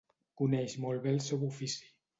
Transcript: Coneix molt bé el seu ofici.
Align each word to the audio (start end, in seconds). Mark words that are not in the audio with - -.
Coneix 0.41 0.73
molt 0.87 1.05
bé 1.05 1.15
el 1.19 1.23
seu 1.29 1.49
ofici. 1.53 1.91